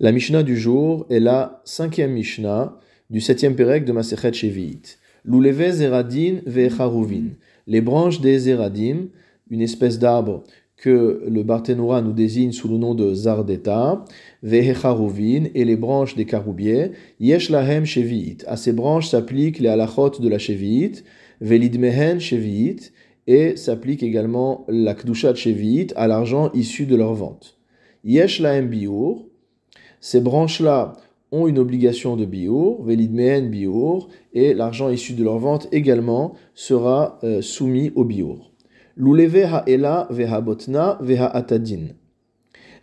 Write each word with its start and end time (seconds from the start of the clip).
La 0.00 0.12
Mishnah 0.12 0.44
du 0.44 0.56
jour 0.56 1.06
est 1.10 1.18
la 1.18 1.60
cinquième 1.64 2.12
Mishnah 2.12 2.78
du 3.10 3.20
septième 3.20 3.56
Pérec 3.56 3.84
de 3.84 3.90
Masechet 3.90 4.32
Shevi'it. 4.32 4.96
Zeradin. 5.28 6.36
Les 7.66 7.80
branches 7.80 8.20
des 8.20 8.38
zeradim, 8.38 9.08
une 9.50 9.60
espèce 9.60 9.98
d'arbre 9.98 10.44
que 10.76 11.24
le 11.28 11.42
Barthénora 11.42 12.00
nous 12.00 12.12
désigne 12.12 12.52
sous 12.52 12.68
le 12.68 12.78
nom 12.78 12.94
de 12.94 13.12
Zardeta, 13.12 14.04
ve'echaruvin, 14.44 15.46
et 15.56 15.64
les 15.64 15.74
branches 15.74 16.14
des 16.14 16.26
caroubiers, 16.26 16.92
yesh 17.18 17.50
lahem 17.50 17.84
Shevi'it. 17.84 18.44
À 18.46 18.56
ces 18.56 18.72
branches 18.72 19.08
s'appliquent 19.08 19.58
les 19.58 19.68
halachot 19.68 20.20
de 20.20 20.28
la 20.28 20.38
Shevi'it, 20.38 21.02
ve'lidmehen 21.40 22.20
Shevi'it, 22.20 22.92
et 23.26 23.56
s'applique 23.56 24.04
également 24.04 24.64
la 24.68 24.94
Kdushat 24.94 25.34
Shevi'it 25.34 25.92
à 25.96 26.06
l'argent 26.06 26.52
issu 26.52 26.86
de 26.86 26.94
leur 26.94 27.14
vente. 27.14 27.58
Yesh 28.04 28.38
lahem 28.38 28.68
biur, 28.68 29.24
ces 30.00 30.20
branches-là 30.20 30.94
ont 31.30 31.46
une 31.46 31.58
obligation 31.58 32.16
de 32.16 32.24
biur, 32.24 32.82
velidmehen 32.82 33.50
biur, 33.50 34.08
et 34.32 34.54
l'argent 34.54 34.88
issu 34.88 35.12
de 35.12 35.24
leur 35.24 35.38
vente 35.38 35.68
également 35.72 36.34
sera 36.54 37.18
euh, 37.22 37.42
soumis 37.42 37.92
au 37.94 38.04
biur. 38.04 38.50
L'uleve 38.96 39.46
veha 40.10 40.46
veha 41.00 41.26
atadin. 41.26 41.88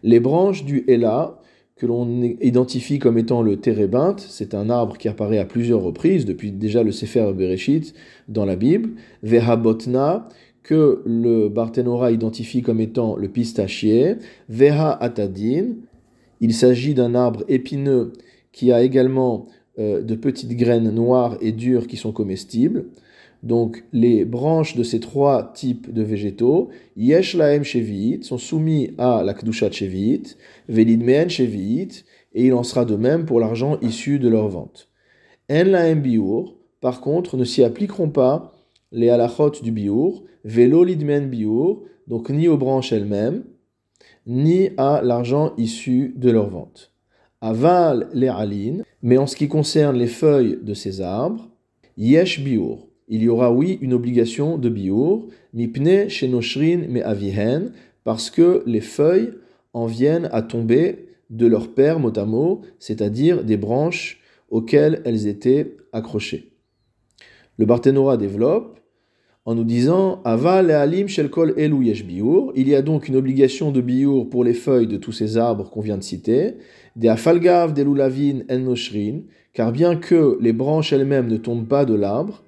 Les 0.03 0.19
branches 0.19 0.63
du 0.63 0.85
ela, 0.87 1.39
que 1.75 1.85
l'on 1.85 2.21
identifie 2.21 2.99
comme 2.99 3.17
étant 3.17 3.41
le 3.41 3.57
térébinthe, 3.57 4.25
c'est 4.29 4.53
un 4.53 4.69
arbre 4.69 4.97
qui 4.97 5.09
apparaît 5.09 5.39
à 5.39 5.45
plusieurs 5.45 5.81
reprises, 5.81 6.25
depuis 6.25 6.51
déjà 6.51 6.83
le 6.83 6.91
Sefer 6.91 7.33
Bereshit 7.33 7.93
dans 8.29 8.45
la 8.45 8.55
Bible, 8.55 8.91
veha 9.23 9.55
botna, 9.57 10.29
que 10.63 11.03
le 11.05 11.49
Barthénora 11.49 12.11
identifie 12.11 12.61
comme 12.61 12.79
étant 12.79 13.15
le 13.15 13.27
pistachier, 13.27 14.15
veha 14.47 14.97
il 16.41 16.53
s'agit 16.53 16.93
d'un 16.93 17.15
arbre 17.15 17.43
épineux 17.47 18.13
qui 18.51 18.71
a 18.71 18.81
également 18.81 19.47
euh, 19.79 20.01
de 20.01 20.15
petites 20.15 20.55
graines 20.55 20.89
noires 20.89 21.37
et 21.41 21.51
dures 21.51 21.87
qui 21.87 21.97
sont 21.97 22.11
comestibles. 22.11 22.85
Donc 23.43 23.83
les 23.93 24.25
branches 24.25 24.75
de 24.75 24.83
ces 24.83 24.99
trois 24.99 25.51
types 25.53 25.93
de 25.93 26.01
végétaux, 26.01 26.69
yesh 26.97 27.35
laem 27.35 27.63
shevit, 27.63 28.23
sont 28.23 28.37
soumis 28.37 28.91
à 28.97 29.23
la 29.23 29.33
kdushat 29.33 29.71
shevit, 29.71 30.35
velid 30.67 31.03
mehen 31.03 31.29
shevit, 31.29 32.05
et 32.33 32.47
il 32.47 32.53
en 32.53 32.63
sera 32.63 32.85
de 32.85 32.95
même 32.95 33.25
pour 33.25 33.39
l'argent 33.39 33.77
issu 33.81 34.17
de 34.17 34.29
leur 34.29 34.47
vente. 34.47 34.89
En 35.51 35.63
laem 35.63 36.01
biur, 36.01 36.55
par 36.81 37.01
contre, 37.01 37.37
ne 37.37 37.43
s'y 37.43 37.63
appliqueront 37.63 38.09
pas 38.09 38.53
les 38.91 39.09
halachot 39.09 39.51
du 39.61 39.71
biur, 39.71 40.23
velo 40.43 40.83
lidmen 40.83 41.29
biur, 41.29 41.81
donc 42.07 42.29
ni 42.29 42.47
aux 42.47 42.57
branches 42.57 42.93
elles-mêmes, 42.93 43.43
ni 44.25 44.69
à 44.77 45.01
l'argent 45.03 45.53
issu 45.57 46.13
de 46.17 46.31
leur 46.31 46.49
vente. 46.49 46.91
Aval 47.41 48.09
les 48.13 48.27
alines, 48.27 48.83
mais 49.01 49.17
en 49.17 49.27
ce 49.27 49.35
qui 49.35 49.47
concerne 49.47 49.97
les 49.97 50.07
feuilles 50.07 50.57
de 50.61 50.73
ces 50.73 51.01
arbres, 51.01 51.49
yesh 51.97 52.43
biur. 52.43 52.87
Il 53.07 53.21
y 53.21 53.29
aura 53.29 53.51
oui 53.51 53.77
une 53.81 53.93
obligation 53.93 54.57
de 54.57 54.69
biur, 54.69 55.27
mipne 55.53 56.09
shenoshrin 56.09 56.87
me 56.89 57.05
avihen, 57.05 57.71
parce 58.03 58.29
que 58.29 58.63
les 58.65 58.81
feuilles 58.81 59.33
en 59.73 59.85
viennent 59.85 60.29
à 60.31 60.41
tomber 60.41 61.09
de 61.29 61.45
leur 61.47 61.73
père 61.73 61.99
mot 61.99 62.61
c'est-à-dire 62.79 63.43
des 63.43 63.57
branches 63.57 64.21
auxquelles 64.49 65.01
elles 65.05 65.27
étaient 65.27 65.75
accrochées. 65.91 66.51
Le 67.57 67.65
Barthénora 67.65 68.17
développe 68.17 68.79
en 69.45 69.53
nous 69.53 69.63
disant 69.63 70.21
Aval 70.25 70.71
alim 70.71 71.07
shel 71.07 71.29
kol 71.29 71.53
elu 71.55 71.85
yesh 71.85 72.03
biur. 72.03 72.51
Il 72.55 72.67
y 72.67 72.75
a 72.75 72.81
donc 72.81 73.07
une 73.07 73.15
obligation 73.15 73.71
de 73.71 73.79
biur 73.79 74.27
pour 74.29 74.43
les 74.43 74.55
feuilles 74.55 74.87
de 74.87 74.97
tous 74.97 75.11
ces 75.11 75.37
arbres 75.37 75.69
qu'on 75.69 75.81
vient 75.81 75.97
de 75.97 76.03
citer. 76.03 76.55
De 76.95 77.07
afalgav 77.07 77.73
de 77.73 77.83
lulavin 77.83 78.39
en 78.49 78.59
noshrin, 78.59 79.21
car 79.53 79.71
bien 79.71 79.95
que 79.95 80.37
les 80.41 80.53
branches 80.53 80.93
elles-mêmes 80.93 81.27
ne 81.27 81.37
tombent 81.37 81.67
pas 81.67 81.85
de 81.85 81.93
l'arbre. 81.93 82.43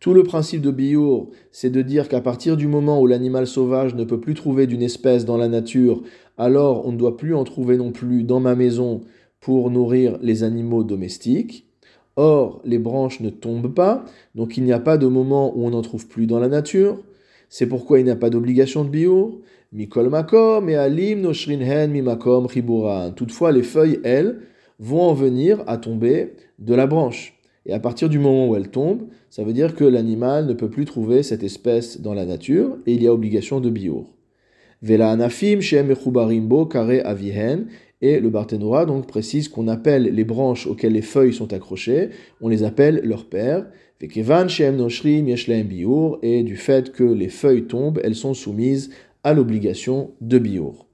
Tout 0.00 0.14
le 0.14 0.22
principe 0.24 0.60
de 0.60 0.70
biur, 0.70 1.28
c'est 1.52 1.70
de 1.70 1.80
dire 1.80 2.08
qu'à 2.08 2.20
partir 2.20 2.56
du 2.58 2.66
moment 2.66 3.00
où 3.00 3.06
l'animal 3.06 3.46
sauvage 3.46 3.94
ne 3.94 4.04
peut 4.04 4.20
plus 4.20 4.34
trouver 4.34 4.66
d'une 4.66 4.82
espèce 4.82 5.24
dans 5.24 5.38
la 5.38 5.48
nature, 5.48 6.02
alors 6.36 6.86
on 6.86 6.92
ne 6.92 6.98
doit 6.98 7.16
plus 7.16 7.34
en 7.34 7.44
trouver 7.44 7.78
non 7.78 7.92
plus 7.92 8.24
dans 8.24 8.40
ma 8.40 8.54
maison 8.54 9.00
pour 9.42 9.70
nourrir 9.70 10.18
les 10.22 10.44
animaux 10.44 10.84
domestiques. 10.84 11.66
Or, 12.16 12.62
les 12.64 12.78
branches 12.78 13.20
ne 13.20 13.28
tombent 13.28 13.74
pas, 13.74 14.04
donc 14.34 14.56
il 14.56 14.64
n'y 14.64 14.72
a 14.72 14.78
pas 14.78 14.96
de 14.96 15.06
moment 15.06 15.52
où 15.56 15.66
on 15.66 15.70
n'en 15.70 15.82
trouve 15.82 16.06
plus 16.06 16.26
dans 16.26 16.38
la 16.38 16.48
nature. 16.48 16.98
C'est 17.50 17.66
pourquoi 17.66 17.98
il 17.98 18.04
n'y 18.04 18.10
a 18.10 18.16
pas 18.16 18.30
d'obligation 18.30 18.84
de 18.84 18.88
bio. 18.88 19.42
Mikol 19.72 20.08
makom 20.08 20.68
et 20.68 20.76
alim 20.76 21.20
noshrinhen 21.20 21.90
mimakom. 21.90 22.46
Toutefois, 23.14 23.52
les 23.52 23.62
feuilles, 23.62 24.00
elles, 24.04 24.40
vont 24.78 25.02
en 25.02 25.14
venir 25.14 25.62
à 25.66 25.76
tomber 25.76 26.34
de 26.58 26.74
la 26.74 26.86
branche. 26.86 27.38
Et 27.66 27.72
à 27.72 27.80
partir 27.80 28.08
du 28.08 28.18
moment 28.18 28.48
où 28.48 28.56
elles 28.56 28.70
tombent, 28.70 29.08
ça 29.30 29.44
veut 29.44 29.52
dire 29.52 29.74
que 29.74 29.84
l'animal 29.84 30.46
ne 30.46 30.52
peut 30.52 30.70
plus 30.70 30.84
trouver 30.84 31.22
cette 31.22 31.42
espèce 31.42 32.00
dans 32.00 32.14
la 32.14 32.26
nature 32.26 32.76
et 32.86 32.94
il 32.94 33.02
y 33.02 33.06
a 33.06 33.12
obligation 33.12 33.60
de 33.60 33.70
bio. 33.70 34.06
Vela 34.82 35.10
anafim 35.12 35.60
shem 35.60 35.94
kare 36.68 37.00
avihen 37.04 37.66
et 38.02 38.20
le 38.20 38.28
Barthénora 38.28 38.84
donc 38.84 39.06
précise 39.06 39.48
qu'on 39.48 39.68
appelle 39.68 40.02
les 40.02 40.24
branches 40.24 40.66
auxquelles 40.66 40.92
les 40.92 41.02
feuilles 41.02 41.32
sont 41.32 41.52
accrochées, 41.52 42.10
on 42.40 42.48
les 42.48 42.64
appelle 42.64 43.00
leur 43.04 43.24
père. 43.26 43.66
Et 44.02 44.08
du 46.42 46.56
fait 46.56 46.92
que 46.92 47.04
les 47.04 47.28
feuilles 47.28 47.66
tombent, 47.66 48.00
elles 48.02 48.16
sont 48.16 48.34
soumises 48.34 48.90
à 49.22 49.32
l'obligation 49.32 50.10
de 50.20 50.38
biour. 50.38 50.88